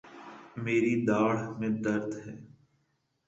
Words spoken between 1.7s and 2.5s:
درد ہے